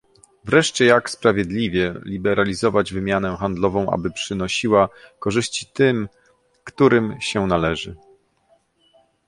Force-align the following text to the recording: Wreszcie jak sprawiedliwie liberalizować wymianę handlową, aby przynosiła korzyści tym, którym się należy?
Wreszcie 0.45 0.85
jak 0.85 1.09
sprawiedliwie 1.09 1.93
liberalizować 2.03 2.93
wymianę 2.93 3.37
handlową, 3.37 3.89
aby 3.89 4.11
przynosiła 4.11 4.89
korzyści 5.19 5.65
tym, 5.73 6.09
którym 6.63 7.21
się 7.21 7.47
należy? 7.47 7.95